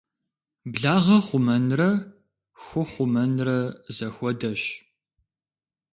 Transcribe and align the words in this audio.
Благъэ 0.73 1.17
хъумэнрэ 1.25 1.89
ху 2.63 2.83
хъумэнрэ 2.91 3.57
зэхуэдэщ. 3.95 4.63